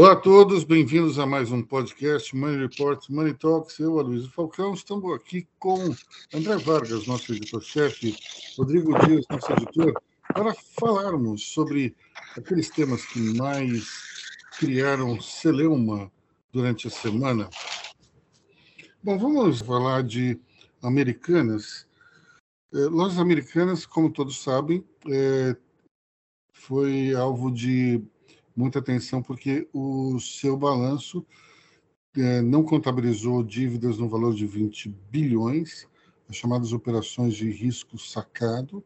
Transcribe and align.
Olá 0.00 0.12
a 0.12 0.16
todos, 0.16 0.64
bem-vindos 0.64 1.18
a 1.18 1.26
mais 1.26 1.52
um 1.52 1.62
podcast 1.62 2.34
Money 2.34 2.66
Reports, 2.66 3.10
Money 3.10 3.34
Talks. 3.34 3.78
Eu, 3.78 3.98
Aloysio 3.98 4.30
Falcão, 4.30 4.72
estamos 4.72 5.14
aqui 5.14 5.46
com 5.58 5.94
André 6.32 6.56
Vargas, 6.56 7.06
nosso 7.06 7.34
editor-chefe, 7.34 8.16
Rodrigo 8.56 8.98
Dias, 9.04 9.26
nosso 9.28 9.52
editor, 9.52 9.92
para 10.32 10.54
falarmos 10.54 11.48
sobre 11.48 11.94
aqueles 12.34 12.70
temas 12.70 13.04
que 13.04 13.20
mais 13.36 13.84
criaram 14.58 15.20
celeuma 15.20 16.10
durante 16.50 16.86
a 16.86 16.90
semana. 16.90 17.50
Bom, 19.02 19.18
vamos 19.18 19.60
falar 19.60 20.02
de 20.02 20.40
Americanas. 20.82 21.86
É, 22.72 22.78
lojas 22.86 23.18
Americanas, 23.18 23.84
como 23.84 24.10
todos 24.10 24.42
sabem, 24.42 24.82
é, 25.10 25.54
foi 26.54 27.14
alvo 27.14 27.50
de 27.50 28.02
muita 28.60 28.78
atenção, 28.78 29.22
porque 29.22 29.66
o 29.72 30.20
seu 30.20 30.56
balanço 30.56 31.24
é, 32.16 32.42
não 32.42 32.62
contabilizou 32.62 33.42
dívidas 33.42 33.98
no 33.98 34.08
valor 34.08 34.34
de 34.34 34.46
20 34.46 34.88
bilhões, 35.10 35.88
as 36.28 36.36
chamadas 36.36 36.72
operações 36.72 37.34
de 37.34 37.50
risco 37.50 37.98
sacado. 37.98 38.84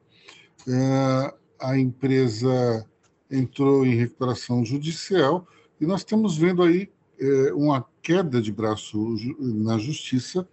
É, 0.69 1.34
a 1.60 1.78
empresa 1.78 2.88
entrou 3.30 3.84
em 3.84 3.97
recuperação 3.97 4.64
judicial 4.64 5.47
e 5.80 5.86
nós 5.86 6.00
estamos 6.00 6.36
vendo 6.36 6.62
aí 6.62 6.91
é, 7.19 7.52
uma 7.52 7.84
queda 8.00 8.41
de 8.41 8.52
braço 8.52 9.16
na 9.38 9.77
justiça 9.78 10.48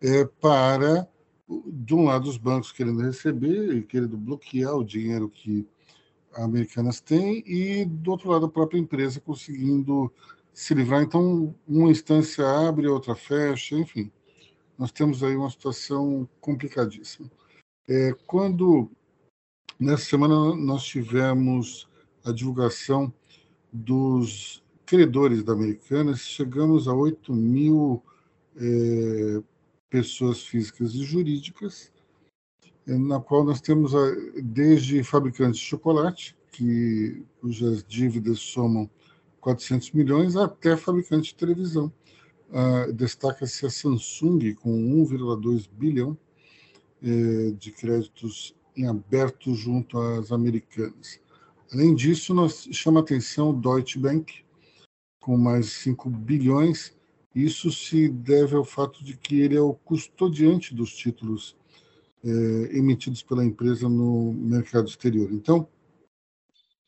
é, 0.00 0.24
para, 0.40 1.08
de 1.66 1.94
um 1.94 2.04
lado, 2.04 2.28
os 2.28 2.36
bancos 2.36 2.70
querendo 2.70 3.02
receber 3.02 3.76
e 3.76 3.82
querendo 3.82 4.16
bloquear 4.16 4.74
o 4.76 4.84
dinheiro 4.84 5.28
que 5.28 5.66
Americanas 6.34 7.00
tem, 7.00 7.42
e 7.46 7.84
do 7.84 8.10
outro 8.10 8.30
lado 8.30 8.46
a 8.46 8.50
própria 8.50 8.78
empresa 8.78 9.20
conseguindo 9.20 10.12
se 10.52 10.74
livrar. 10.74 11.02
Então, 11.02 11.54
uma 11.66 11.90
instância 11.90 12.44
abre, 12.46 12.86
a 12.86 12.92
outra 12.92 13.14
fecha, 13.14 13.76
enfim. 13.76 14.10
Nós 14.78 14.90
temos 14.90 15.22
aí 15.22 15.36
uma 15.36 15.50
situação 15.50 16.28
complicadíssima. 16.40 17.30
É, 17.88 18.14
quando, 18.26 18.90
nessa 19.78 20.04
semana, 20.04 20.54
nós 20.56 20.84
tivemos 20.84 21.88
a 22.24 22.32
divulgação 22.32 23.12
dos 23.72 24.62
credores 24.84 25.42
da 25.42 25.52
Americanas, 25.52 26.20
chegamos 26.20 26.88
a 26.88 26.94
8 26.94 27.32
mil 27.32 28.02
é, 28.56 29.42
pessoas 29.88 30.42
físicas 30.42 30.94
e 30.94 31.04
jurídicas, 31.04 31.91
na 32.86 33.20
qual 33.20 33.44
nós 33.44 33.60
temos 33.60 33.92
desde 34.42 35.02
fabricantes 35.04 35.60
de 35.60 35.66
chocolate, 35.66 36.36
que, 36.50 37.22
cujas 37.40 37.84
dívidas 37.84 38.40
somam 38.40 38.88
400 39.40 39.92
milhões, 39.92 40.36
até 40.36 40.76
fabricantes 40.76 41.28
de 41.28 41.34
televisão. 41.34 41.92
Uh, 42.50 42.92
Destaca-se 42.92 43.64
a 43.64 43.70
Samsung, 43.70 44.54
com 44.54 44.70
1,2 44.70 45.68
bilhão 45.72 46.16
eh, 47.04 47.50
de 47.58 47.72
créditos 47.72 48.54
em 48.76 48.86
aberto 48.86 49.52
junto 49.56 49.98
às 49.98 50.30
americanas. 50.30 51.18
Além 51.72 51.96
disso, 51.96 52.32
nós 52.32 52.68
chama 52.70 53.00
a 53.00 53.02
atenção 53.02 53.50
o 53.50 53.52
Deutsche 53.52 53.98
Bank, 53.98 54.44
com 55.18 55.36
mais 55.36 55.72
5 55.72 56.08
bilhões. 56.08 56.96
Isso 57.34 57.72
se 57.72 58.08
deve 58.08 58.54
ao 58.54 58.64
fato 58.64 59.02
de 59.02 59.16
que 59.16 59.40
ele 59.40 59.56
é 59.56 59.60
o 59.60 59.74
custodiante 59.74 60.72
dos 60.72 60.94
títulos 60.94 61.56
é, 62.24 62.76
emitidos 62.76 63.22
pela 63.22 63.44
empresa 63.44 63.88
no 63.88 64.32
mercado 64.32 64.88
exterior. 64.88 65.32
Então, 65.32 65.68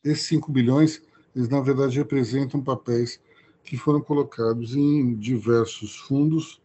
esses 0.03 0.27
5 0.27 0.53
bilhões, 0.53 1.03
eles 1.35 1.49
na 1.49 1.61
verdade 1.61 1.99
representam 1.99 2.63
papéis 2.63 3.21
que 3.63 3.77
foram 3.77 4.01
colocados 4.01 4.77
em 4.77 5.15
diversos 5.17 5.97
fundos 5.97 6.61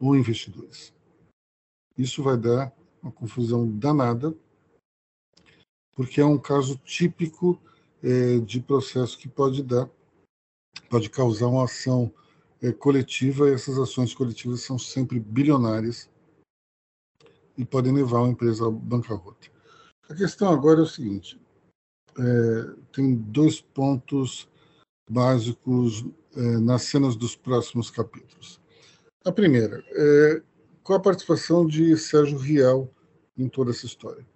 ou 0.00 0.16
investidores. 0.16 0.94
Isso 1.96 2.22
vai 2.22 2.36
dar 2.36 2.72
uma 3.02 3.10
confusão 3.10 3.68
danada, 3.68 4.34
porque 5.94 6.20
é 6.20 6.24
um 6.24 6.38
caso 6.38 6.76
típico 6.84 7.60
é, 8.02 8.38
de 8.38 8.60
processo 8.60 9.18
que 9.18 9.28
pode 9.28 9.62
dar, 9.62 9.90
pode 10.88 11.10
causar 11.10 11.48
uma 11.48 11.64
ação 11.64 12.12
é, 12.62 12.70
coletiva, 12.70 13.48
e 13.48 13.52
essas 13.52 13.78
ações 13.78 14.14
coletivas 14.14 14.60
são 14.60 14.78
sempre 14.78 15.18
bilionárias 15.18 16.08
e 17.58 17.64
podem 17.64 17.92
levar 17.92 18.20
uma 18.20 18.30
empresa 18.30 18.66
à 18.66 18.70
bancarrota. 18.70 19.48
A 20.08 20.14
questão 20.14 20.48
agora 20.48 20.80
é 20.80 20.84
o 20.84 20.86
seguinte: 20.86 21.38
é, 22.16 22.74
tem 22.92 23.14
dois 23.16 23.60
pontos 23.60 24.48
básicos 25.10 26.06
é, 26.36 26.40
nas 26.58 26.82
cenas 26.82 27.16
dos 27.16 27.34
próximos 27.36 27.90
capítulos. 27.90 28.60
A 29.24 29.32
primeira 29.32 29.84
é 29.90 30.42
qual 30.82 30.98
a 30.98 31.02
participação 31.02 31.66
de 31.66 31.96
Sérgio 31.96 32.38
Rial 32.38 32.88
em 33.36 33.48
toda 33.48 33.72
essa 33.72 33.84
história. 33.84 34.26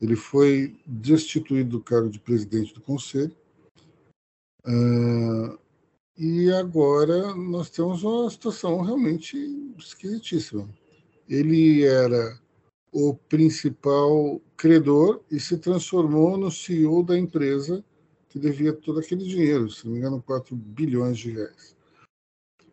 Ele 0.00 0.14
foi 0.14 0.78
destituído 0.86 1.78
do 1.78 1.82
cargo 1.82 2.10
de 2.10 2.20
presidente 2.20 2.74
do 2.74 2.80
conselho. 2.80 3.34
Uh, 4.66 5.58
e 6.16 6.50
agora 6.52 7.34
nós 7.34 7.70
temos 7.70 8.02
uma 8.02 8.30
situação 8.30 8.82
realmente 8.82 9.36
esquisitíssima. 9.78 10.68
Ele 11.28 11.84
era 11.84 12.38
o 12.92 13.14
principal 13.14 14.40
credor 14.56 15.22
e 15.30 15.38
se 15.38 15.58
transformou 15.58 16.36
no 16.36 16.50
CEO 16.50 17.02
da 17.02 17.18
empresa 17.18 17.84
que 18.28 18.38
devia 18.38 18.72
todo 18.72 19.00
aquele 19.00 19.24
dinheiro, 19.24 19.70
se 19.70 19.84
não 19.86 19.92
me 19.92 19.98
engano, 19.98 20.22
4 20.22 20.54
bilhões 20.54 21.18
de 21.18 21.30
reais. 21.30 21.76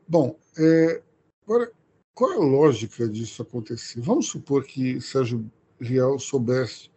Bom, 0.07 0.37
é, 0.57 1.01
agora, 1.43 1.71
qual 2.13 2.31
é 2.33 2.35
a 2.35 2.39
lógica 2.39 3.07
disso 3.07 3.41
acontecer? 3.41 4.01
Vamos 4.01 4.27
supor 4.27 4.63
que 4.63 5.01
Sérgio 5.01 5.49
Rial 5.79 6.19
soubesse 6.19 6.89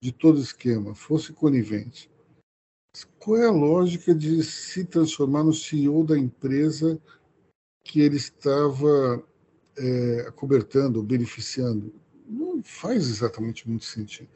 de 0.00 0.12
todo 0.12 0.40
esquema, 0.40 0.94
fosse 0.94 1.32
conivente. 1.32 2.10
Qual 3.18 3.36
é 3.36 3.46
a 3.46 3.50
lógica 3.50 4.14
de 4.14 4.42
se 4.44 4.84
transformar 4.84 5.42
no 5.42 5.52
CEO 5.52 6.04
da 6.04 6.18
empresa 6.18 7.00
que 7.84 8.00
ele 8.00 8.16
estava 8.16 9.22
é, 9.76 10.30
cobertando, 10.36 11.02
beneficiando? 11.02 11.92
Não 12.24 12.62
faz 12.62 13.08
exatamente 13.08 13.68
muito 13.68 13.84
sentido. 13.84 14.30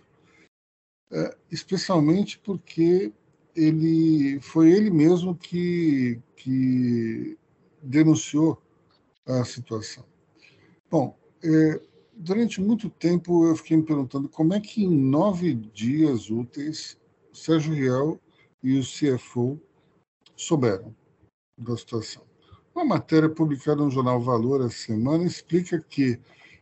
É, 1.10 1.36
especialmente 1.50 2.38
porque 2.38 3.12
ele 3.56 4.38
foi 4.40 4.70
ele 4.70 4.90
mesmo 4.90 5.34
que, 5.34 6.20
que 6.36 7.38
denunciou 7.82 8.62
a 9.26 9.44
situação. 9.44 10.04
Bom, 10.90 11.18
é, 11.42 11.80
durante 12.14 12.60
muito 12.60 12.90
tempo 12.90 13.46
eu 13.46 13.56
fiquei 13.56 13.76
me 13.76 13.82
perguntando 13.82 14.28
como 14.28 14.54
é 14.54 14.60
que 14.60 14.84
em 14.84 14.90
nove 14.90 15.54
dias 15.54 16.30
úteis 16.30 16.98
Sérgio 17.32 17.74
Rial 17.74 18.20
e 18.62 18.78
o 18.78 18.82
CFO 18.82 19.60
souberam 20.36 20.94
da 21.56 21.76
situação. 21.76 22.22
Uma 22.74 22.84
matéria 22.84 23.28
publicada 23.28 23.82
no 23.82 23.90
jornal 23.90 24.20
Valor 24.20 24.64
essa 24.64 24.76
semana 24.76 25.24
explica 25.24 25.80
que 25.80 26.20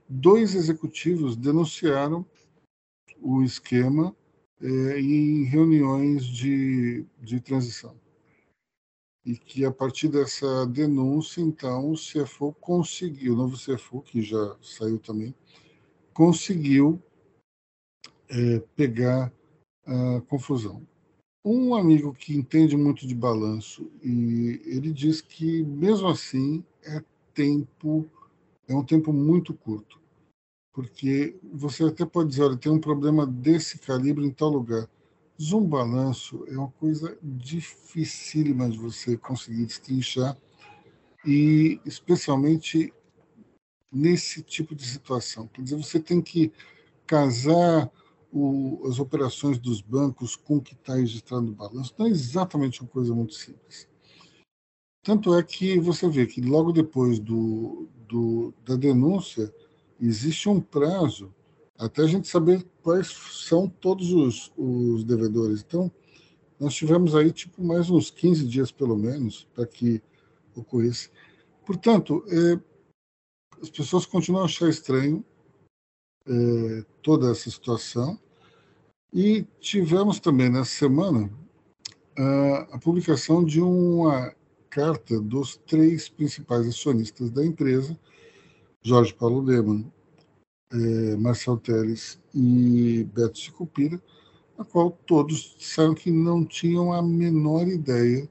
dois 0.08 0.54
executivos 0.54 1.36
denunciaram 1.36 2.24
o 3.20 3.42
esquema 3.42 4.14
é, 4.60 5.00
em 5.00 5.44
reuniões 5.44 6.24
de, 6.24 7.04
de 7.20 7.40
transição. 7.40 7.94
E 9.24 9.36
que 9.36 9.64
a 9.64 9.72
partir 9.72 10.08
dessa 10.08 10.66
denúncia, 10.66 11.40
então, 11.40 11.90
o 11.90 11.94
CFO 11.94 12.52
conseguiu, 12.60 13.34
o 13.34 13.36
novo 13.36 13.56
CFO, 13.56 14.00
que 14.00 14.22
já 14.22 14.56
saiu 14.62 14.98
também, 14.98 15.34
conseguiu 16.14 17.02
é, 18.28 18.60
pegar 18.76 19.32
a 19.84 20.20
confusão. 20.22 20.86
Um 21.44 21.74
amigo 21.74 22.12
que 22.12 22.34
entende 22.34 22.76
muito 22.76 23.06
de 23.06 23.14
balanço, 23.14 23.90
e 24.02 24.60
ele 24.64 24.92
diz 24.92 25.20
que, 25.20 25.62
mesmo 25.64 26.08
assim, 26.08 26.64
é 26.84 27.02
tempo 27.34 28.08
é 28.68 28.74
um 28.74 28.84
tempo 28.84 29.12
muito 29.12 29.54
curto, 29.54 30.00
porque 30.72 31.36
você 31.42 31.84
até 31.84 32.04
pode 32.04 32.30
dizer, 32.30 32.42
olha, 32.42 32.56
tem 32.56 32.70
um 32.70 32.80
problema 32.80 33.26
desse 33.26 33.78
calibre 33.78 34.26
em 34.26 34.30
tal 34.30 34.50
lugar. 34.50 34.88
Zoom 35.40 35.64
balanço 35.64 36.44
é 36.48 36.56
uma 36.56 36.70
coisa 36.72 37.16
dificílima 37.22 38.68
de 38.68 38.78
você 38.78 39.16
conseguir 39.16 39.66
destrinchar, 39.66 40.36
e 41.24 41.80
especialmente 41.84 42.92
nesse 43.92 44.42
tipo 44.42 44.74
de 44.74 44.86
situação. 44.86 45.48
Quer 45.48 45.62
dizer, 45.62 45.76
você 45.76 45.98
tem 45.98 46.22
que 46.22 46.52
casar 47.06 47.90
o, 48.32 48.82
as 48.86 48.98
operações 48.98 49.58
dos 49.58 49.80
bancos 49.80 50.36
com 50.36 50.56
o 50.56 50.62
que 50.62 50.74
está 50.74 50.94
registrado 50.94 51.46
no 51.46 51.52
balanço. 51.52 51.94
Não 51.98 52.06
é 52.06 52.10
exatamente 52.10 52.80
uma 52.80 52.88
coisa 52.88 53.14
muito 53.14 53.34
simples. 53.34 53.88
Tanto 55.02 55.34
é 55.34 55.42
que 55.42 55.78
você 55.78 56.08
vê 56.08 56.26
que 56.26 56.40
logo 56.40 56.72
depois 56.72 57.18
do, 57.18 57.88
do, 58.08 58.52
da 58.64 58.76
denúncia 58.76 59.52
existe 60.00 60.48
um 60.48 60.60
prazo 60.60 61.34
até 61.78 62.02
a 62.02 62.06
gente 62.06 62.28
saber 62.28 62.66
quais 62.82 63.08
são 63.08 63.68
todos 63.68 64.12
os, 64.12 64.52
os 64.56 65.04
devedores. 65.04 65.62
Então, 65.66 65.90
nós 66.58 66.74
tivemos 66.74 67.14
aí 67.14 67.30
tipo 67.30 67.62
mais 67.62 67.90
uns 67.90 68.10
15 68.10 68.46
dias 68.46 68.70
pelo 68.70 68.96
menos 68.96 69.46
para 69.54 69.66
que 69.66 70.02
ocorresse. 70.54 71.10
Portanto, 71.66 72.24
é, 72.28 72.58
as 73.60 73.68
pessoas 73.68 74.06
continuam 74.06 74.42
a 74.42 74.46
achar 74.46 74.68
estranho 74.68 75.24
é, 76.26 76.84
toda 77.02 77.30
essa 77.30 77.50
situação 77.50 78.18
e 79.12 79.46
tivemos 79.60 80.18
também 80.18 80.48
nessa 80.48 80.70
semana 80.70 81.30
a, 82.18 82.58
a 82.74 82.78
publicação 82.78 83.44
de 83.44 83.60
uma 83.60 84.34
carta 84.70 85.20
dos 85.20 85.56
três 85.66 86.08
principais 86.08 86.66
acionistas 86.66 87.30
da 87.30 87.44
empresa, 87.44 87.98
Jorge 88.82 89.14
Paulo 89.14 89.40
Leman, 89.40 89.90
é, 90.72 91.16
Marcel 91.16 91.56
Teles 91.56 92.20
e 92.34 93.04
Beto 93.12 93.38
Sicupira, 93.38 94.00
a 94.58 94.64
qual 94.64 94.90
todos 94.90 95.56
disseram 95.58 95.94
que 95.94 96.10
não 96.10 96.44
tinham 96.44 96.92
a 96.92 97.02
menor 97.02 97.68
ideia 97.68 98.28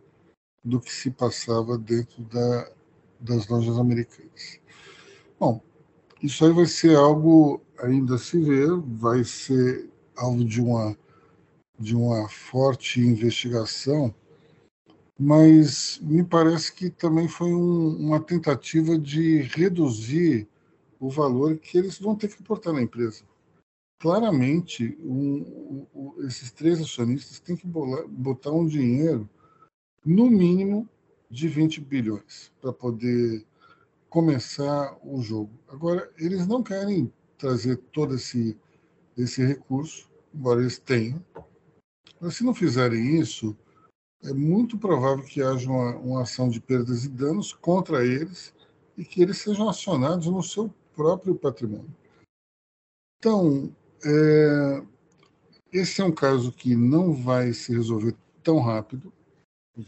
do 0.63 0.79
que 0.79 0.91
se 0.91 1.11
passava 1.11 1.77
dentro 1.77 2.23
da, 2.23 2.71
das 3.19 3.47
lojas 3.47 3.77
americanas. 3.77 4.59
Bom, 5.39 5.61
isso 6.21 6.45
aí 6.45 6.51
vai 6.51 6.65
ser 6.65 6.95
algo 6.95 7.61
ainda 7.79 8.15
a 8.15 8.17
se 8.17 8.39
ver, 8.39 8.69
vai 8.97 9.23
ser 9.23 9.89
alvo 10.15 10.43
de 10.43 10.61
uma, 10.61 10.97
de 11.77 11.95
uma 11.95 12.27
forte 12.29 12.99
investigação, 12.99 14.13
mas 15.17 15.99
me 16.01 16.23
parece 16.23 16.73
que 16.73 16.89
também 16.89 17.27
foi 17.27 17.53
um, 17.53 17.95
uma 17.97 18.19
tentativa 18.19 18.97
de 18.97 19.41
reduzir 19.41 20.47
o 20.99 21.09
valor 21.09 21.57
que 21.57 21.77
eles 21.77 21.99
vão 21.99 22.15
ter 22.15 22.27
que 22.27 22.41
aportar 22.41 22.73
na 22.73 22.81
empresa 22.81 23.23
claramente 23.99 24.97
um, 25.01 25.87
um, 25.95 26.27
esses 26.27 26.51
três 26.51 26.79
acionistas 26.79 27.39
têm 27.39 27.55
que 27.55 27.65
bolar, 27.65 28.07
botar 28.07 28.51
um 28.51 28.67
dinheiro 28.67 29.27
no 30.05 30.29
mínimo 30.29 30.87
de 31.29 31.47
20 31.47 31.81
bilhões 31.81 32.51
para 32.61 32.71
poder 32.71 33.43
começar 34.09 34.95
o 35.03 35.21
jogo. 35.21 35.51
Agora, 35.67 36.09
eles 36.17 36.47
não 36.47 36.61
querem 36.61 37.11
trazer 37.37 37.77
todo 37.91 38.15
esse, 38.15 38.55
esse 39.17 39.43
recurso, 39.43 40.07
embora 40.33 40.61
eles 40.61 40.77
tenham. 40.77 41.23
Mas 42.21 42.35
se 42.35 42.43
não 42.43 42.53
fizerem 42.53 43.19
isso, 43.19 43.57
é 44.25 44.33
muito 44.33 44.77
provável 44.77 45.23
que 45.23 45.41
haja 45.41 45.69
uma, 45.69 45.95
uma 45.97 46.21
ação 46.23 46.49
de 46.49 46.59
perdas 46.59 47.05
e 47.05 47.09
danos 47.09 47.53
contra 47.53 48.05
eles 48.05 48.53
e 48.97 49.05
que 49.05 49.21
eles 49.21 49.37
sejam 49.37 49.69
acionados 49.69 50.27
no 50.27 50.41
seu 50.41 50.73
próprio 50.95 51.35
patrimônio. 51.35 51.93
Então, 53.19 53.75
é, 54.03 54.83
esse 55.71 56.01
é 56.01 56.05
um 56.05 56.11
caso 56.11 56.51
que 56.51 56.75
não 56.75 57.13
vai 57.13 57.53
se 57.53 57.73
resolver 57.73 58.15
tão 58.43 58.59
rápido, 58.59 59.11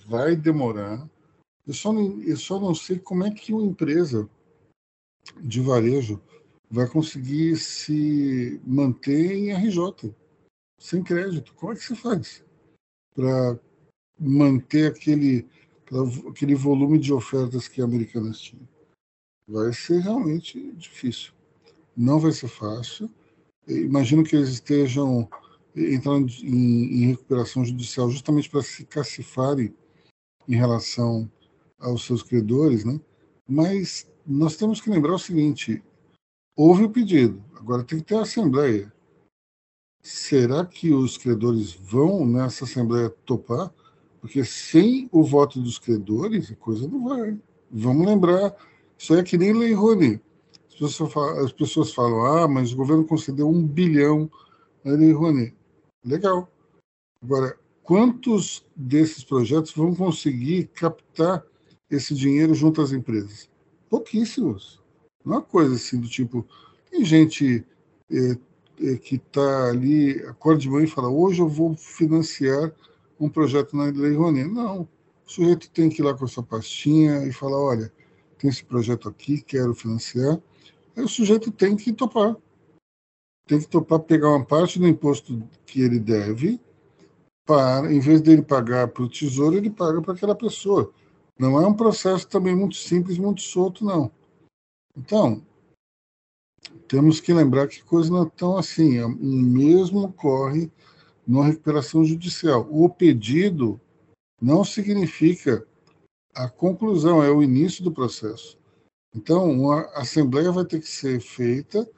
vai 0.07 0.36
demorar. 0.36 1.10
Eu 1.66 1.74
só, 1.74 1.92
não, 1.92 2.22
eu 2.22 2.38
só 2.38 2.60
não 2.60 2.75
sei 2.75 3.00
como 3.00 3.25
é 3.25 3.31
que 3.31 3.54
uma 3.54 3.66
empresa 3.66 4.30
de 5.42 5.62
varejo 5.62 6.22
vai 6.69 6.88
conseguir 6.88 7.56
se 7.57 8.62
manter 8.66 9.33
em 9.33 9.54
RJ, 9.54 10.13
sem 10.78 11.04
crédito. 11.04 11.54
Como 11.56 11.72
é 11.72 11.75
que 11.75 11.83
você 11.83 11.95
faz 11.95 12.44
para 13.16 13.60
manter 14.19 14.92
aquele, 14.92 15.48
aquele 16.30 16.56
volume 16.56 17.00
de 17.00 17.14
ofertas 17.14 17.68
que 17.68 17.81
a 17.81 17.86
Americanas 17.86 18.40
tinha? 18.40 18.68
Vai 19.48 19.74
ser 19.74 20.00
realmente 20.00 20.72
difícil. 20.74 21.34
Não 21.96 22.19
vai 22.19 22.31
ser 22.31 22.48
fácil 22.48 23.10
imagino 23.68 24.24
que 24.24 24.36
eles 24.36 24.50
estejam 24.50 25.28
entrando 25.75 26.31
em, 26.42 27.04
em 27.04 27.08
recuperação 27.12 27.66
judicial 27.66 28.10
justamente 28.10 28.50
para 28.50 28.64
se 28.64 28.86
cacifarem 28.86 29.74
em 30.48 30.56
relação 30.56 31.30
aos 31.80 32.06
seus 32.06 32.24
credores, 32.24 32.84
né? 32.86 33.00
Mas 33.48 34.10
nós 34.25 34.56
temos 34.56 34.81
que 34.81 34.90
lembrar 34.90 35.14
o 35.14 35.19
seguinte: 35.19 35.84
houve 36.56 36.86
o 36.86 36.90
pedido, 36.90 37.44
agora 37.56 37.84
tem 37.84 38.00
que 38.00 38.06
ter 38.06 38.16
a 38.16 38.22
assembleia. 38.22 38.92
Será 40.02 40.66
que 40.66 40.94
os 40.94 41.18
credores 41.18 41.74
vão 41.74 42.25
nessa 42.25 42.64
assembleia 42.64 43.10
topar? 43.10 43.74
Porque 44.19 44.44
sem 44.44 45.08
o 45.12 45.24
voto 45.24 45.62
dos 45.62 45.78
credores, 45.78 46.52
a 46.52 46.56
coisa 46.56 46.88
não 46.88 47.08
vai. 47.08 47.38
Vamos 47.72 48.06
lembrar, 48.06 48.56
isso 48.98 49.14
é 49.16 49.24
que 49.24 49.38
nem 49.38 49.54
Lei 49.54 49.74
Rony 49.74 50.22
pessoas 50.78 51.12
falam, 51.12 51.46
as 51.46 51.52
pessoas 51.52 51.94
falam, 51.94 52.25
ah, 52.25 52.48
mas 52.48 52.72
o 52.72 52.75
governo 52.75 53.04
concedeu 53.04 53.50
um 53.50 53.66
bilhão 53.66 54.30
a 54.86 54.90
Lei 54.90 55.12
Rouanet. 55.12 55.56
Legal. 56.06 56.50
Agora, 57.22 57.58
quantos 57.84 58.66
desses 58.75 59.24
projetos 59.24 59.74
vão 59.74 59.94
conseguir 59.94 60.68
captar 60.68 61.44
esse 61.90 62.14
dinheiro 62.14 62.54
junto 62.54 62.81
às 62.81 62.92
empresas? 62.92 63.50
Pouquíssimos. 63.90 64.81
Não 65.25 65.34
é 65.34 65.38
uma 65.38 65.44
coisa 65.44 65.75
assim 65.75 66.00
do 66.00 66.08
tipo. 66.08 66.46
Tem 66.90 67.04
gente 67.04 67.66
é, 68.12 68.38
é, 68.81 68.96
que 68.98 69.16
está 69.16 69.69
ali, 69.69 70.19
acorda 70.25 70.62
de 70.62 70.69
manhã 70.69 70.86
e 70.86 70.90
fala: 70.90 71.10
hoje 71.10 71.42
eu 71.42 71.50
vou 71.50 71.75
financiar 71.75 72.72
um 73.19 73.30
projeto 73.30 73.75
na 73.75 73.86
Lei 73.86 74.14
Rouanet. 74.14 74.50
Não. 74.50 74.81
O 74.81 75.31
sujeito 75.31 75.69
tem 75.72 75.90
que 75.90 76.02
ir 76.02 76.06
lá 76.06 76.14
com 76.14 76.25
a 76.25 76.28
sua 76.28 76.44
pastinha 76.44 77.25
e 77.25 77.31
falar: 77.31 77.60
olha, 77.60 77.92
tem 78.38 78.50
esse 78.50 78.64
projeto 78.64 79.10
aqui, 79.10 79.42
quero 79.42 79.74
financiar 79.74 80.40
Aí 80.98 81.04
o 81.04 81.08
sujeito 81.08 81.52
tem 81.52 81.75
que 81.75 81.94
topar. 81.94 82.36
Tem 83.46 83.60
que 83.60 83.68
topar 83.68 84.00
pegar 84.00 84.30
uma 84.30 84.44
parte 84.44 84.80
do 84.80 84.88
imposto 84.88 85.48
que 85.64 85.80
ele 85.80 86.00
deve, 86.00 86.60
para, 87.46 87.94
em 87.94 88.00
vez 88.00 88.19
dele 88.19 88.42
pagar 88.42 88.88
para 88.88 89.04
o 89.04 89.10
tesouro, 89.10 89.56
ele 89.56 89.69
paga 89.69 90.02
para 90.02 90.14
aquela 90.14 90.36
pessoa. 90.36 90.92
Não 91.40 91.62
é 91.62 91.68
um 91.68 91.74
processo 91.74 92.28
também 92.28 92.56
muito 92.56 92.75
simples, 92.75 93.19
muito 93.19 93.42
solto, 93.42 93.86
não. 93.86 94.12
Então, 94.98 95.46
temos 96.88 97.22
que 97.22 97.31
lembrar 97.31 97.68
que 97.68 97.84
coisas 97.84 98.10
não 98.10 98.24
estão 98.24 98.58
assim. 98.58 99.00
O 99.02 99.10
mesmo 99.10 100.06
ocorre 100.06 100.72
na 101.27 101.44
recuperação 101.44 102.06
judicial. 102.06 102.68
O 102.71 102.89
pedido 102.89 103.79
não 104.41 104.63
significa 104.63 105.65
a 106.33 106.47
conclusão, 106.47 107.21
é 107.21 107.29
o 107.29 107.44
início 107.44 107.83
do 107.83 107.91
processo. 107.91 108.57
Então, 109.13 109.51
uma 109.51 109.81
assembleia 109.95 110.51
vai 110.51 110.63
ter 110.63 110.79
que 110.79 110.88
ser 110.88 111.19
feita 111.19 111.89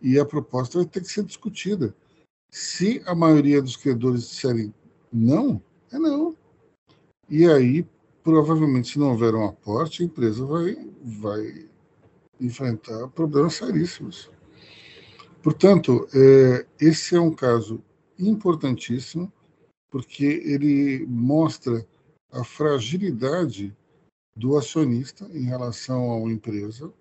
e 0.00 0.18
a 0.18 0.24
proposta 0.24 0.78
vai 0.78 0.86
ter 0.86 1.00
que 1.00 1.08
ser 1.08 1.24
discutida. 1.24 1.94
Se 2.50 3.02
a 3.04 3.14
maioria 3.14 3.60
dos 3.60 3.76
credores 3.76 4.28
disserem 4.28 4.72
não, 5.12 5.60
é 5.92 5.98
não. 5.98 6.36
E 7.28 7.46
aí, 7.46 7.86
provavelmente, 8.22 8.92
se 8.92 8.98
não 8.98 9.10
houver 9.10 9.34
um 9.34 9.46
aporte, 9.46 10.02
a 10.02 10.06
empresa 10.06 10.44
vai, 10.46 10.76
vai 11.02 11.68
enfrentar 12.40 13.08
problemas 13.08 13.54
seríssimos. 13.54 14.30
Portanto, 15.42 16.08
é, 16.14 16.66
esse 16.80 17.16
é 17.16 17.20
um 17.20 17.34
caso 17.34 17.82
importantíssimo, 18.18 19.32
porque 19.90 20.24
ele 20.24 21.06
mostra 21.06 21.86
a 22.30 22.44
fragilidade 22.44 23.74
do 24.36 24.56
acionista 24.56 25.24
em 25.32 25.44
relação 25.44 26.08
uma 26.16 26.32
empresa 26.32 26.92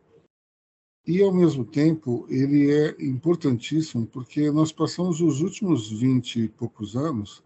e, 1.06 1.22
ao 1.22 1.34
mesmo 1.34 1.64
tempo, 1.64 2.26
ele 2.30 2.72
é 2.72 2.96
importantíssimo 3.00 4.06
porque 4.06 4.52
nós 4.52 4.72
passamos 4.72 5.22
os 5.22 5.42
últimos 5.42 5.90
20 5.90 6.42
e 6.42 6.50
poucos 6.50 6.96
anos 6.96 7.44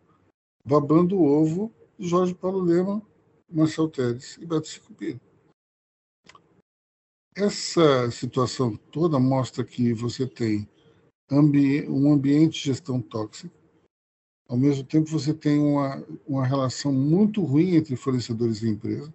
babando 0.66 1.18
o 1.18 1.25
ovo 1.25 1.72
de 1.98 2.08
Jorge 2.08 2.34
Paulo 2.34 2.62
Lema, 2.62 3.01
Marcel 3.50 3.88
Teres 3.90 4.38
e 4.38 4.46
Beto 4.46 4.68
Sicupira. 4.68 5.20
Essa 7.36 8.10
situação 8.12 8.75
toda 8.92 9.20
mostra 9.20 9.63
que 9.63 9.94
você 9.94 10.28
tem 10.28 10.68
um 11.32 12.12
ambiente 12.12 12.54
de 12.54 12.66
gestão 12.66 13.01
tóxica, 13.01 13.61
ao 14.51 14.58
mesmo 14.58 14.84
tempo 14.84 15.10
você 15.10 15.34
tem 15.34 15.58
uma, 15.60 16.03
uma 16.27 16.46
relação 16.46 16.91
muito 16.91 17.41
ruim 17.41 17.77
entre 17.77 17.96
fornecedores 17.96 18.62
e 18.62 18.67
empresa, 18.67 19.12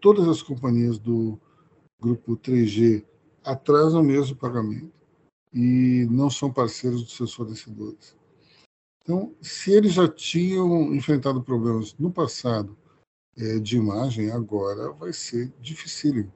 todas 0.00 0.26
as 0.26 0.42
companhias 0.42 0.98
do 0.98 1.38
grupo 2.02 2.36
3G 2.36 3.04
atrasam 3.44 4.02
mesmo 4.02 4.34
o 4.34 4.38
pagamento 4.38 4.90
e 5.54 6.04
não 6.10 6.28
são 6.28 6.52
parceiros 6.52 7.04
dos 7.04 7.16
seus 7.16 7.32
fornecedores. 7.32 8.16
Então, 9.04 9.32
se 9.40 9.70
eles 9.70 9.92
já 9.92 10.08
tinham 10.08 10.92
enfrentado 10.92 11.40
problemas 11.40 11.94
no 11.96 12.10
passado 12.10 12.76
é, 13.38 13.60
de 13.60 13.76
imagem, 13.76 14.32
agora 14.32 14.90
vai 14.90 15.12
ser 15.12 15.52
dificílimo. 15.60 16.32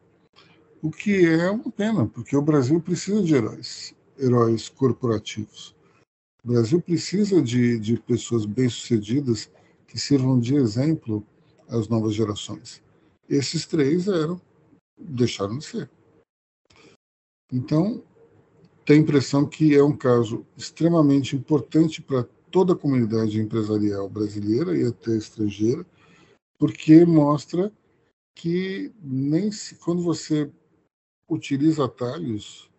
O 0.80 0.88
que 0.88 1.26
é 1.26 1.50
uma 1.50 1.72
pena, 1.72 2.06
porque 2.06 2.37
o 2.37 2.42
Brasil 2.42 2.80
precisa 2.80 3.25
de 3.25 3.34
heróis, 3.34 3.92
heróis 4.16 4.68
corporativos. 4.68 5.75
O 6.42 6.49
Brasil 6.49 6.80
precisa 6.80 7.42
de, 7.42 7.78
de 7.78 7.99
pessoas 8.00 8.47
bem-sucedidas 8.47 9.50
que 9.87 9.99
sirvam 9.99 10.38
de 10.40 10.54
exemplo 10.54 11.26
às 11.68 11.88
novas 11.88 12.14
gerações. 12.14 12.82
Esses 13.28 13.66
três 13.66 14.09
eram, 14.09 14.40
deixaram 14.99 15.59
de 15.59 15.64
ser. 15.64 15.90
Então, 17.52 18.02
tem 18.85 18.99
a 18.99 19.02
impressão 19.02 19.47
que 19.47 19.75
é 19.75 19.82
um 19.82 19.97
caso 19.97 20.47
extremamente 20.56 21.37
importante 21.37 22.00
para 22.00 22.25
toda 22.50 22.73
a 22.73 22.76
comunidade 22.76 23.38
empresarial 23.38 24.09
brasileira 24.09 24.76
e 24.76 24.85
até 24.85 25.16
estrangeira, 25.16 25.87
porque 26.59 27.04
mostra 27.04 27.73
que 28.35 28.92
nem 29.02 29.52
se, 29.52 29.75
quando 29.76 30.02
você 30.02 30.50
utiliza 31.28 31.85
atalhos, 31.85 32.70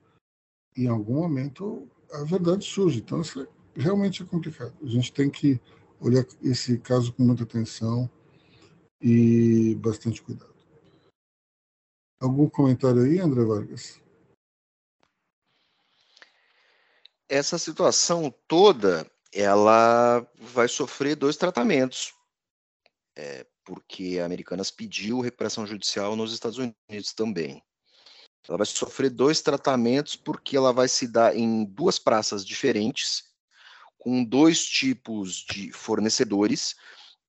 em 0.76 0.88
algum 0.88 1.16
momento 1.16 1.88
a 2.12 2.24
verdade 2.24 2.66
surge. 2.66 3.00
Então, 3.00 3.22
isso 3.22 3.42
é, 3.42 3.48
realmente 3.76 4.22
é 4.22 4.26
complicado. 4.26 4.74
A 4.82 4.88
gente 4.88 5.12
tem 5.12 5.30
que 5.30 5.60
olhar 6.00 6.26
esse 6.42 6.78
caso 6.80 7.14
com 7.14 7.24
muita 7.24 7.44
atenção 7.44 8.10
e 9.00 9.76
bastante 9.76 10.22
cuidado. 10.22 10.54
Algum 12.20 12.50
comentário 12.50 13.04
aí, 13.04 13.20
André 13.20 13.44
Vargas? 13.44 14.00
Essa 17.28 17.58
situação 17.58 18.34
toda, 18.48 19.10
ela 19.34 20.28
vai 20.36 20.68
sofrer 20.68 21.16
dois 21.16 21.38
tratamentos. 21.38 22.14
É, 23.16 23.46
porque 23.64 24.20
a 24.22 24.26
Americanas 24.26 24.70
pediu 24.70 25.22
recuperação 25.22 25.66
judicial 25.66 26.16
nos 26.16 26.34
Estados 26.34 26.58
Unidos 26.58 27.14
também. 27.14 27.64
Ela 28.48 28.58
vai 28.58 28.66
sofrer 28.66 29.10
dois 29.10 29.42
tratamentos 29.42 30.16
porque 30.16 30.58
ela 30.58 30.74
vai 30.74 30.88
se 30.88 31.08
dar 31.08 31.36
em 31.36 31.64
duas 31.66 32.00
praças 32.00 32.46
diferentes, 32.46 33.24
com 33.98 34.24
dois 34.24 34.66
tipos 34.66 35.46
de 35.50 35.72
fornecedores 35.72 36.76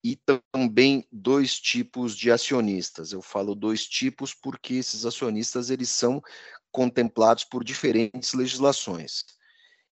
e 0.02 0.16
também 0.16 1.06
dois 1.12 1.60
tipos 1.60 2.16
de 2.16 2.30
acionistas. 2.30 3.12
Eu 3.12 3.20
falo 3.20 3.54
dois 3.54 3.86
tipos 3.86 4.32
porque 4.32 4.74
esses 4.74 5.04
acionistas 5.04 5.70
eles 5.70 5.90
são 5.90 6.22
contemplados 6.70 7.44
por 7.44 7.62
diferentes 7.62 8.32
legislações. 8.32 9.24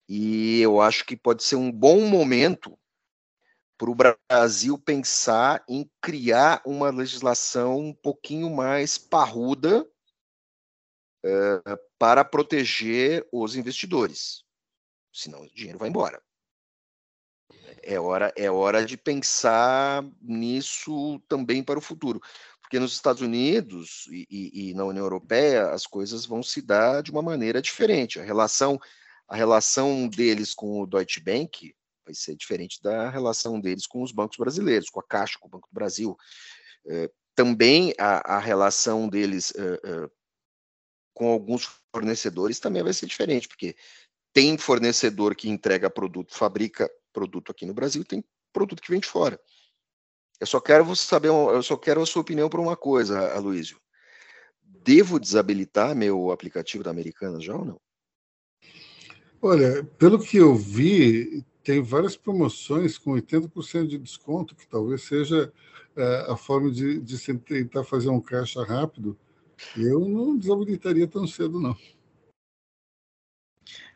E 0.09 0.61
eu 0.61 0.81
acho 0.81 1.07
que 1.07 1.17
pode 1.17 1.45
ser 1.45 1.57
um 1.57 1.71
bom 1.71 2.01
momento 2.01 2.77
para 3.79 3.91
o 3.91 3.95
Brasil 3.95 4.77
pensar 4.79 5.65
em 5.69 5.89
criar 6.01 6.61
uma 6.67 6.91
legislação 6.91 7.79
um 7.79 7.95
pouquinho 7.95 8.51
mais 8.51 8.99
parruda 8.99 9.89
para 11.99 12.25
proteger 12.25 13.27
os 13.33 13.57
investidores. 13.57 14.45
Senão 15.13 15.43
o 15.43 15.55
dinheiro 15.55 15.79
vai 15.79 15.89
embora. 15.89 16.21
É 17.83 18.01
hora, 18.01 18.33
é 18.37 18.51
hora 18.51 18.85
de 18.85 18.97
pensar 18.97 20.05
nisso 20.21 21.21
também 21.29 21.63
para 21.63 21.79
o 21.79 21.83
futuro. 21.83 22.21
Porque 22.61 22.79
nos 22.79 22.93
Estados 22.93 23.23
Unidos 23.23 24.07
e, 24.11 24.27
e, 24.31 24.71
e 24.71 24.75
na 24.75 24.85
União 24.85 25.05
Europeia 25.05 25.71
as 25.71 25.87
coisas 25.87 26.25
vão 26.25 26.43
se 26.43 26.63
dar 26.63 27.03
de 27.03 27.11
uma 27.11 27.23
maneira 27.23 27.61
diferente. 27.61 28.19
A 28.19 28.25
relação, 28.25 28.81
a 29.29 29.37
relação 29.37 30.09
deles 30.09 30.55
com 30.55 30.81
o 30.81 30.87
Deutsche 30.87 31.21
Bank 31.21 31.75
vai 32.05 32.15
ser 32.15 32.37
diferente 32.37 32.83
da 32.83 33.09
relação 33.11 33.61
deles 33.61 33.87
com 33.87 34.03
os 34.03 34.13
bancos 34.13 34.37
brasileiros, 34.37 34.91
com 34.91 35.01
a 35.01 35.05
Caixa, 35.05 35.39
com 35.39 35.49
o 35.49 35.51
Banco 35.51 35.69
do 35.69 35.75
Brasil. 35.75 36.17
É, 36.87 37.11
também 37.35 37.95
a, 37.99 38.37
a, 38.37 38.39
relação 38.39 39.09
deles 39.09 39.53
é, 39.57 39.81
é, 39.85 40.11
com 41.15 41.29
alguns 41.29 41.71
fornecedores 41.95 42.59
também 42.59 42.83
vai 42.83 42.93
ser 42.93 43.07
diferente, 43.07 43.49
porque 43.49 43.75
tem 44.33 44.59
fornecedor 44.59 45.35
que 45.35 45.49
entrega 45.49 45.89
produto, 45.89 46.35
fabrica 46.35 46.91
produto 47.13 47.53
aqui 47.53 47.65
no 47.65 47.73
Brasil, 47.73 48.05
tem 48.05 48.23
produto 48.53 48.83
que 48.83 48.91
vem 48.91 49.01
de 49.01 49.07
fora. 49.07 49.41
Eu 50.41 50.47
só 50.47 50.61
quero 50.61 50.95
saber, 50.97 51.29
eu 51.29 51.63
só 51.63 51.77
quero 51.77 52.03
a 52.03 52.07
sua 52.07 52.23
opinião 52.23 52.49
por 52.49 52.61
uma 52.61 52.77
coisa, 52.77 53.33
Aloysio. 53.33 53.81
Devo 54.63 55.21
desabilitar 55.21 55.95
meu 55.95 56.33
aplicativo 56.33 56.83
da 56.83 56.91
Americanas 56.91 57.45
já 57.45 57.55
ou 57.55 57.65
não? 57.65 57.81
Olha, 59.41 59.85
pelo 59.99 60.19
que 60.19 60.37
eu 60.39 60.55
vi, 60.55 61.45
tem 61.63 61.83
várias 61.83 62.17
promoções 62.17 62.99
com 62.99 63.13
80% 63.13 63.87
de 63.87 63.99
desconto, 63.99 64.57
que 64.57 64.67
talvez 64.67 65.03
seja 65.03 65.53
é, 65.97 66.27
a 66.29 66.37
forma 66.37 66.71
de, 66.71 67.01
de 67.01 67.39
tentar 67.39 67.85
fazer 67.85 68.09
um 68.09 68.21
caixa 68.21 68.65
rápido. 68.65 69.17
Eu 69.77 70.01
não 70.01 70.37
desabilitaria 70.37 71.07
tão 71.07 71.27
cedo, 71.27 71.61
não. 71.61 71.77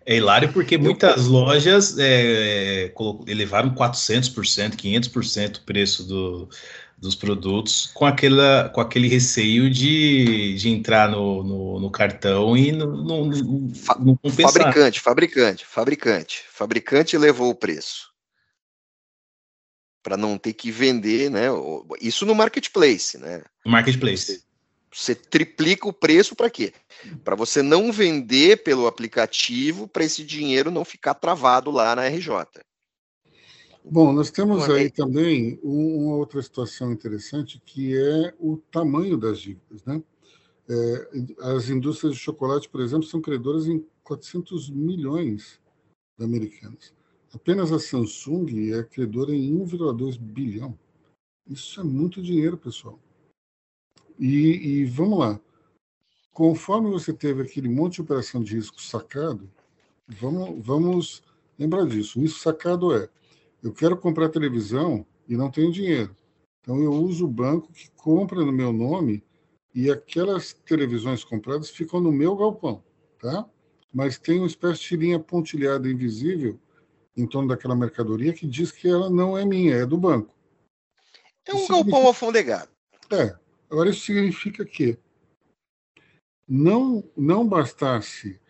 É 0.05 0.17
hilário 0.17 0.51
porque 0.53 0.79
muitas 0.79 1.27
lojas 1.27 1.99
é, 1.99 2.91
elevaram 3.27 3.75
400%, 3.75 4.75
500% 4.75 5.59
o 5.59 5.65
preço 5.65 6.03
do, 6.03 6.49
dos 6.97 7.15
produtos 7.15 7.91
com, 7.93 8.07
aquela, 8.07 8.71
com 8.71 8.81
aquele 8.81 9.07
receio 9.07 9.71
de, 9.71 10.55
de 10.55 10.71
entrar 10.71 11.11
no, 11.11 11.45
no, 11.45 11.81
no 11.81 11.91
cartão 11.91 12.57
e 12.57 12.73
não, 12.73 12.87
não, 12.87 13.27
não 13.27 14.17
compensar. 14.17 14.53
Fabricante, 14.53 15.01
fabricante, 15.01 15.67
fabricante. 15.67 16.45
Fabricante 16.51 17.19
levou 17.19 17.51
o 17.51 17.55
preço. 17.55 18.09
Para 20.03 20.17
não 20.17 20.39
ter 20.39 20.55
que 20.55 20.71
vender, 20.71 21.31
né? 21.31 21.49
Isso 22.01 22.25
no 22.25 22.35
marketplace, 22.35 23.19
né? 23.19 23.43
Marketplace. 23.67 24.43
Você, 24.93 25.15
triplica 25.15 25.87
o 25.87 25.93
preço 25.93 26.35
para 26.35 26.51
quê? 26.51 26.73
Para 27.23 27.37
você 27.37 27.63
não 27.63 27.93
vender 27.93 28.63
pelo 28.63 28.87
aplicativo, 28.87 29.87
para 29.87 30.05
esse 30.05 30.25
dinheiro 30.25 30.71
não 30.71 30.85
ficar 30.85 31.15
travado 31.15 31.71
lá 31.71 31.95
na 31.95 32.07
RJ. 32.07 32.47
Bom, 33.85 34.13
nós 34.13 34.31
temos 34.31 34.69
aí 34.69 34.91
também 34.91 35.59
uma 35.63 36.17
outra 36.17 36.43
situação 36.43 36.93
interessante, 36.93 37.61
que 37.65 37.97
é 37.97 38.35
o 38.39 38.59
tamanho 38.71 39.17
das 39.17 39.41
dívidas. 39.41 39.83
Né? 39.85 40.03
É, 40.69 41.09
as 41.55 41.71
indústrias 41.71 42.15
de 42.15 42.21
chocolate, 42.21 42.69
por 42.69 42.83
exemplo, 42.83 43.05
são 43.05 43.21
credoras 43.21 43.67
em 43.67 43.85
400 44.03 44.69
milhões 44.71 45.59
de 46.19 46.25
americanos. 46.25 46.93
Apenas 47.33 47.73
a 47.73 47.79
Samsung 47.79 48.73
é 48.73 48.83
credora 48.83 49.35
em 49.35 49.55
1,2 49.55 50.19
bilhão. 50.19 50.79
Isso 51.47 51.81
é 51.81 51.85
muito 51.85 52.23
dinheiro, 52.23 52.59
pessoal. 52.59 52.99
E, 54.19 54.81
e, 54.81 54.85
vamos 54.85 55.19
lá. 55.19 55.41
Conforme 56.33 56.91
você 56.91 57.13
teve 57.13 57.43
aquele 57.43 57.69
monte 57.69 57.95
de 57.95 58.03
operação 58.03 58.43
de 58.43 58.55
risco 58.57 58.81
sacado, 58.81 59.51
vamos, 60.07 60.65
vamos 60.65 61.23
lembrar 61.59 61.87
disso. 61.87 62.21
Isso 62.23 62.41
sacado 62.41 62.95
é 62.95 63.09
eu 63.63 63.73
quero 63.73 63.97
comprar 63.97 64.29
televisão 64.29 65.05
e 65.29 65.37
não 65.37 65.51
tenho 65.51 65.73
dinheiro. 65.73 66.15
Então 66.61 66.81
eu 66.81 66.93
uso 66.93 67.25
o 67.25 67.31
banco 67.31 67.73
que 67.73 67.91
compra 67.97 68.45
no 68.45 68.53
meu 68.53 68.73
nome 68.73 69.23
e 69.75 69.91
aquelas 69.91 70.53
televisões 70.53 71.25
compradas 71.25 71.71
ficam 71.71 72.01
no 72.01 72.13
meu 72.13 72.37
galpão, 72.37 72.83
tá? 73.19 73.49
Mas 73.93 74.19
tem 74.19 74.39
uma 74.39 74.47
espécie 74.47 74.81
de 74.81 74.97
linha 74.97 75.19
pontilhada 75.19 75.89
invisível 75.89 76.59
em 77.17 77.27
torno 77.27 77.49
daquela 77.49 77.75
mercadoria 77.75 78.33
que 78.33 78.47
diz 78.47 78.71
que 78.71 78.89
ela 78.89 79.11
não 79.11 79.37
é 79.37 79.45
minha, 79.45 79.75
é 79.75 79.87
do 79.87 79.97
banco. 79.97 80.35
É 81.47 81.53
um 81.53 81.57
isso 81.57 81.69
galpão 81.69 81.85
significa... 81.85 82.07
alfondegado. 82.07 82.71
É. 83.11 83.37
Agora 83.71 83.91
isso 83.91 84.01
significa 84.01 84.65
que 84.65 84.99
não 86.49 87.05
não 87.17 87.47
bastasse 87.47 88.41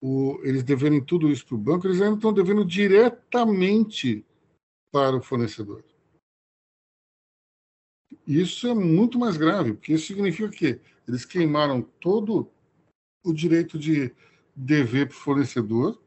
o, 0.00 0.38
eles 0.42 0.62
deverem 0.62 1.02
tudo 1.02 1.30
isso 1.30 1.46
para 1.46 1.54
o 1.54 1.58
banco, 1.58 1.86
eles 1.86 2.00
ainda 2.00 2.16
estão 2.16 2.32
devendo 2.32 2.64
diretamente 2.64 4.24
para 4.92 5.16
o 5.16 5.22
fornecedor. 5.22 5.84
Isso 8.26 8.68
é 8.68 8.74
muito 8.74 9.18
mais 9.18 9.36
grave, 9.36 9.72
porque 9.72 9.94
isso 9.94 10.06
significa 10.06 10.50
que 10.50 10.80
eles 11.06 11.24
queimaram 11.24 11.82
todo 11.82 12.50
o 13.24 13.32
direito 13.32 13.78
de 13.78 14.14
dever 14.54 15.08
para 15.08 15.16
o 15.16 15.20
fornecedor, 15.20 16.00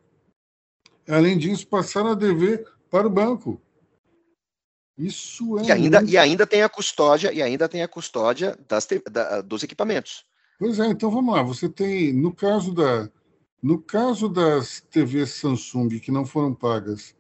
além 1.08 1.38
disso, 1.38 1.68
passaram 1.68 2.12
a 2.12 2.16
dever 2.16 2.68
para 2.90 3.08
o 3.08 3.12
banco. 3.12 3.60
Isso 4.98 5.58
é 5.60 5.64
e 5.64 5.72
ainda, 5.72 6.00
muito... 6.00 6.12
e 6.14 6.18
ainda 6.18 6.46
tem 6.46 6.64
a 6.64 6.70
custódia 6.70 7.32
e 7.34 7.42
ainda 7.42 7.68
tem 7.68 7.82
a 7.82 7.88
custódia 7.88 8.58
das, 8.68 8.88
da, 9.10 9.42
dos 9.42 9.64
equipamentos. 9.64 10.26
Pois 10.60 10.80
é, 10.80 10.88
então 10.88 11.10
vamos 11.10 11.34
lá. 11.34 11.42
Você 11.44 11.68
tem 11.68 12.14
no 12.14 12.34
caso 12.34 12.74
da 12.74 13.10
no 13.62 13.80
caso 13.80 14.28
das 14.28 14.82
TVs 14.82 15.34
Samsung 15.34 16.00
que 16.00 16.12
não 16.12 16.26
foram 16.26 16.54
pagas 16.54 17.16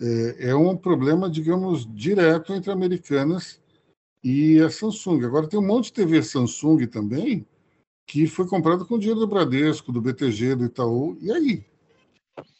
é, 0.00 0.50
é 0.50 0.54
um 0.54 0.76
problema, 0.76 1.28
digamos, 1.28 1.86
direto 1.94 2.54
entre 2.54 2.70
Americanas 2.70 3.60
e 4.24 4.58
a 4.60 4.70
Samsung. 4.70 5.24
Agora, 5.24 5.48
tem 5.48 5.60
um 5.60 5.66
monte 5.66 5.86
de 5.86 5.92
TV 5.92 6.22
Samsung 6.22 6.86
também 6.86 7.46
que 8.06 8.26
foi 8.26 8.46
comprado 8.46 8.84
com 8.84 8.98
dinheiro 8.98 9.20
do 9.20 9.26
Bradesco, 9.26 9.92
do 9.92 10.00
BTG, 10.00 10.56
do 10.56 10.64
Itaú, 10.64 11.16
e 11.20 11.30
aí? 11.30 11.64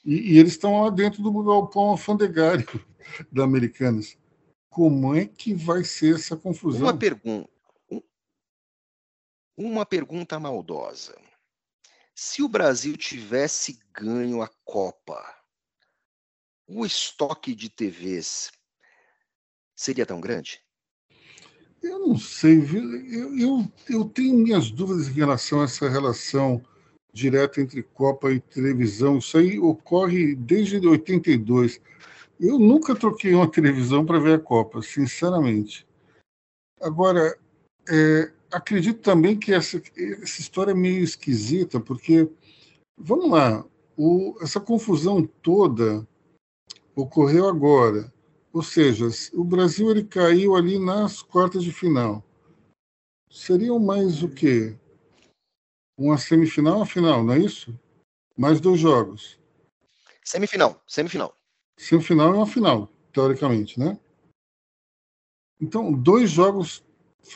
E, 0.05 0.35
e 0.35 0.39
eles 0.39 0.53
estão 0.53 0.83
lá 0.83 0.91
dentro 0.91 1.23
do 1.23 1.43
galpão 1.43 1.89
alfandegário 1.89 2.69
da 3.33 3.43
Americanas. 3.43 4.17
Como 4.71 5.15
é 5.17 5.27
que 5.27 5.53
vai 5.53 5.83
ser 5.83 6.15
essa 6.15 6.37
confusão? 6.37 6.83
Uma 6.83 6.97
pergunta. 6.97 7.51
Uma 9.57 9.85
pergunta 9.85 10.39
maldosa. 10.39 11.21
Se 12.15 12.43
o 12.43 12.49
Brasil 12.49 12.97
tivesse 12.97 13.79
ganho 13.93 14.41
a 14.41 14.49
Copa, 14.65 15.23
o 16.67 16.87
estoque 16.87 17.55
de 17.55 17.69
TVs 17.69 18.53
seria 19.75 20.07
tão 20.07 20.21
grande? 20.21 20.63
Eu 21.83 21.99
não 21.99 22.17
sei, 22.17 22.59
eu, 22.59 23.39
eu, 23.39 23.73
eu 23.89 24.05
tenho 24.05 24.37
minhas 24.37 24.71
dúvidas 24.71 25.09
em 25.09 25.13
relação 25.13 25.63
a 25.63 25.65
essa 25.65 25.89
relação 25.89 26.63
direta 27.13 27.61
entre 27.61 27.83
Copa 27.83 28.31
e 28.31 28.39
televisão. 28.39 29.19
Isso 29.19 29.39
aí 29.39 29.59
ocorre 29.59 30.35
desde 30.35 30.77
82. 30.87 31.81
Eu 32.41 32.59
nunca 32.59 32.97
troquei 32.97 33.35
uma 33.35 33.51
televisão 33.51 34.07
para 34.07 34.19
ver 34.19 34.37
a 34.37 34.43
Copa, 34.43 34.81
sinceramente. 34.81 35.87
Agora, 36.81 37.39
é, 37.87 38.33
acredito 38.51 39.03
também 39.03 39.39
que 39.39 39.53
essa, 39.53 39.77
essa 40.23 40.41
história 40.41 40.71
é 40.71 40.75
meio 40.75 41.05
esquisita, 41.05 41.79
porque, 41.79 42.27
vamos 42.97 43.31
lá, 43.31 43.63
o, 43.95 44.39
essa 44.41 44.59
confusão 44.59 45.27
toda 45.43 46.09
ocorreu 46.97 47.47
agora. 47.47 48.11
Ou 48.55 48.63
seja, 48.63 49.07
o 49.35 49.45
Brasil 49.45 49.91
ele 49.91 50.03
caiu 50.03 50.57
ali 50.57 50.79
nas 50.79 51.21
quartas 51.21 51.63
de 51.63 51.71
final. 51.71 52.25
Seriam 53.31 53.79
mais 53.79 54.23
o 54.23 54.31
quê? 54.31 54.79
Uma 55.97 56.17
semifinal, 56.17 56.77
uma 56.77 56.87
final, 56.87 57.23
não 57.23 57.35
é 57.35 57.39
isso? 57.39 57.79
Mais 58.35 58.61
dois 58.61 58.81
jogos. 58.81 59.39
Semifinal, 60.25 60.83
semifinal. 60.87 61.37
Semifinal 61.81 62.35
é 62.35 62.37
uma 62.37 62.47
final, 62.47 62.93
teoricamente, 63.11 63.81
né? 63.81 63.99
Então, 65.59 65.91
dois 65.91 66.31
jogos 66.31 66.85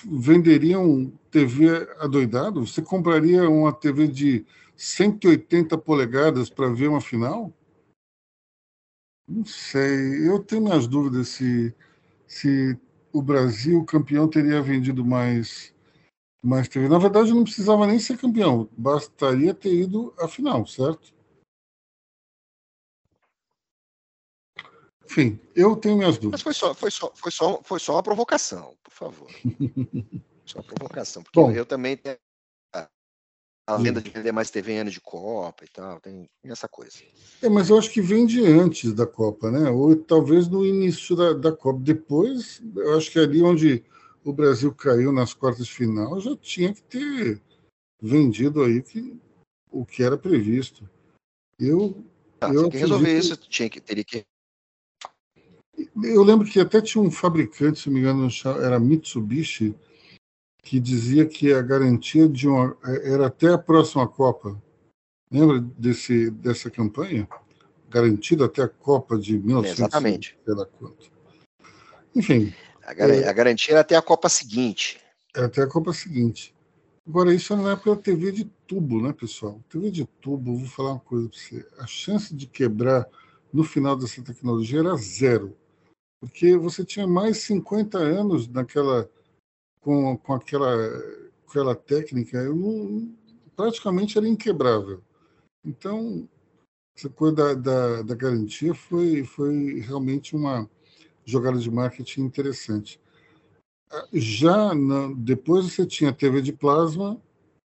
venderiam 0.05 1.11
TV 1.31 1.69
adoidado? 1.99 2.67
Você 2.67 2.83
compraria 2.83 3.49
uma 3.49 3.73
TV 3.73 4.07
de 4.07 4.45
180 4.77 5.79
polegadas 5.79 6.51
para 6.51 6.71
ver 6.71 6.89
uma 6.89 7.01
final? 7.01 7.51
Não 9.27 9.47
sei. 9.47 10.29
Eu 10.29 10.39
tenho 10.45 10.65
minhas 10.65 10.87
dúvidas 10.87 11.29
se, 11.29 11.75
se 12.27 12.79
o 13.15 13.23
Brasil 13.23 13.83
campeão 13.87 14.29
teria 14.29 14.61
vendido 14.61 15.07
mais, 15.07 15.75
mais 16.43 16.69
TV. 16.69 16.87
Na 16.87 16.99
verdade, 16.99 17.33
não 17.33 17.45
precisava 17.45 17.87
nem 17.87 17.99
ser 17.99 18.19
campeão, 18.19 18.69
bastaria 18.77 19.55
ter 19.55 19.73
ido 19.75 20.13
à 20.19 20.29
final, 20.29 20.67
certo? 20.67 21.14
Enfim, 25.07 25.39
eu 25.55 25.77
tenho 25.77 25.97
minhas 25.97 26.17
dúvidas. 26.17 26.43
Mas 26.43 26.43
foi 26.43 26.55
só, 26.55 26.75
foi 26.75 26.91
só, 26.91 27.13
foi 27.15 27.31
só, 27.31 27.63
foi 27.63 27.81
só 27.81 27.93
uma 27.93 28.03
provocação, 28.03 28.77
por 28.83 28.93
favor. 28.93 29.31
só 30.45 30.59
uma 30.59 30.65
provocação. 30.65 31.23
Porque 31.23 31.41
Bom, 31.41 31.51
eu 31.51 31.67
também 31.67 31.97
tenho 31.97 32.17
a 33.67 33.77
lenda 33.77 34.01
de 34.01 34.11
vender 34.11 34.33
mais 34.33 34.51
TV 34.51 34.73
em 34.73 34.79
ano 34.81 34.91
de 34.91 35.01
Copa 35.01 35.65
e 35.65 35.69
tal, 35.69 35.99
tem 36.01 36.29
essa 36.45 36.69
coisa. 36.69 36.99
É, 37.43 37.49
mas 37.49 37.71
eu 37.71 37.79
acho 37.79 37.91
que 37.91 38.01
vem 38.01 38.27
de 38.27 38.45
antes 38.45 38.93
da 38.93 39.07
Copa, 39.07 39.51
né? 39.51 39.71
Ou 39.71 39.97
talvez 39.97 40.49
no 40.49 40.65
início 40.67 41.17
da, 41.17 41.33
da 41.33 41.53
Copa. 41.53 41.81
Depois, 41.81 42.63
eu 42.77 42.97
acho 42.97 43.11
que 43.11 43.19
ali 43.19 43.43
onde 43.43 43.83
o 44.23 44.33
Brasil 44.33 44.73
caiu 44.75 45.13
nas 45.13 45.33
quartas 45.33 45.67
de 45.67 45.73
final, 45.73 46.21
já 46.21 46.37
tinha 46.37 46.75
que 46.75 46.83
ter 46.83 47.43
vendido 48.01 48.63
aí 48.63 48.83
que, 48.83 49.19
o 49.71 49.85
que 49.87 50.03
era 50.03 50.19
previsto. 50.19 50.89
Eu. 51.59 52.05
Ah, 52.41 52.49
eu 52.49 52.61
tinha 52.63 52.71
que 52.71 52.79
resolver 52.79 53.19
isso, 53.19 53.37
tinha 53.37 53.71
que, 53.71 53.81
teria 53.81 54.05
que. 54.05 54.25
Eu 56.03 56.23
lembro 56.23 56.47
que 56.47 56.61
até 56.61 56.81
tinha 56.81 57.03
um 57.03 57.11
fabricante, 57.11 57.81
se 57.81 57.87
não 57.89 57.95
me 57.95 58.01
engano, 58.01 58.29
era 58.63 58.79
Mitsubishi, 58.79 59.75
que 60.63 60.81
dizia 60.81 61.27
que 61.27 61.53
a 61.53 61.61
garantia 61.61 62.29
de 62.29 62.49
uma 62.49 62.77
era 63.05 63.27
até 63.27 63.53
a 63.53 63.59
próxima 63.59 64.07
Copa. 64.09 64.61
Lembra 65.31 65.61
desse 65.61 66.31
dessa 66.31 66.71
campanha? 66.71 67.29
Garantida 67.89 68.47
até 68.47 68.63
a 68.63 68.69
Copa 68.69 69.19
de 69.19 69.39
1900. 69.39 69.79
Exatamente. 69.79 70.39
quanto. 70.79 71.11
Enfim. 72.15 72.53
A, 72.83 72.95
gar 72.95 73.11
é, 73.11 73.29
a 73.29 73.33
garantia 73.33 73.73
era 73.73 73.81
até 73.81 73.97
a 73.97 74.03
Copa 74.03 74.29
seguinte. 74.29 75.01
É 75.35 75.45
até 75.45 75.63
a 75.63 75.67
Copa 75.67 75.93
seguinte. 75.93 76.55
Agora, 77.07 77.35
isso 77.35 77.53
é 77.53 77.57
na 77.57 77.73
época 77.73 77.97
da 77.97 78.01
TV 78.01 78.33
de 78.33 78.45
tubo, 78.67 79.03
né, 79.03 79.13
pessoal? 79.13 79.61
TV 79.69 79.91
de 79.91 80.07
tubo, 80.21 80.57
vou 80.57 80.67
falar 80.67 80.93
uma 80.93 81.01
coisa 81.01 81.29
para 81.29 81.39
você. 81.39 81.67
A 81.79 81.87
chance 81.87 82.35
de 82.35 82.47
quebrar 82.47 83.07
no 83.53 83.63
final 83.63 83.95
dessa 83.95 84.23
tecnologia 84.23 84.81
era 84.81 84.97
zero. 84.97 85.55
Porque 86.25 86.57
você 86.57 86.85
tinha 86.85 87.07
mais 87.07 87.39
50 87.39 87.99
anos 87.99 88.49
naquela 88.49 89.09
com, 89.81 90.17
com 90.17 90.33
aquela, 90.33 90.75
aquela 91.47 91.75
técnica, 91.75 92.39
eu 92.39 92.57
não, 92.57 93.15
praticamente 93.55 94.17
era 94.17 94.27
inquebrável. 94.27 95.03
Então, 95.63 96.27
essa 96.97 97.11
coisa 97.11 97.37
da, 97.37 97.55
da, 97.55 98.03
da, 98.03 98.15
garantia 98.15 98.75
foi, 98.75 99.25
foi 99.25 99.81
realmente 99.81 100.35
uma 100.35 100.69
jogada 101.25 101.59
de 101.59 101.71
marketing 101.71 102.23
interessante. 102.23 102.99
Ah, 103.93 104.09
já 104.13 104.75
na, 104.75 105.13
depois 105.17 105.67
você 105.67 105.85
tinha 105.85 106.13
TV 106.13 106.41
de 106.41 106.53
plasma, 106.53 107.21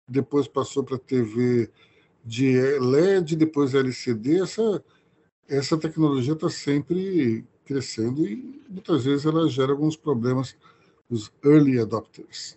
depois 0.09 0.49
passou 0.49 0.83
para 0.83 0.99
TV 0.99 1.71
de 2.25 2.59
LED, 2.79 3.37
depois 3.37 3.75
LCD. 3.75 4.41
Essa, 4.41 4.83
essa 5.47 5.77
tecnologia 5.77 6.33
está 6.33 6.49
sempre 6.49 7.45
crescendo 7.67 8.27
e 8.27 8.63
muitas 8.69 9.05
vezes 9.05 9.27
ela 9.27 9.49
gera 9.49 9.73
alguns 9.73 9.97
problemas 9.97 10.57
os 11.11 11.33
early 11.45 11.79
adopters. 11.79 12.57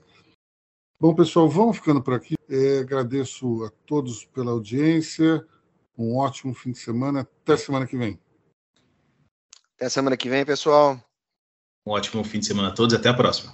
Bom, 0.99 1.15
pessoal, 1.15 1.49
vamos 1.49 1.77
ficando 1.77 2.01
por 2.01 2.13
aqui. 2.13 2.35
É, 2.49 2.79
agradeço 2.79 3.63
a 3.63 3.69
todos 3.85 4.25
pela 4.25 4.51
audiência. 4.51 5.45
Um 5.97 6.17
ótimo 6.17 6.53
fim 6.53 6.71
de 6.71 6.79
semana. 6.79 7.21
Até 7.21 7.57
semana 7.57 7.87
que 7.87 7.97
vem. 7.97 8.19
Até 9.75 9.89
semana 9.89 10.17
que 10.17 10.29
vem, 10.29 10.45
pessoal. 10.45 10.99
Um 11.85 11.91
ótimo 11.91 12.23
fim 12.23 12.39
de 12.39 12.47
semana 12.47 12.69
a 12.69 12.71
todos 12.71 12.93
e 12.93 12.97
até 12.97 13.09
a 13.09 13.13
próxima. 13.13 13.53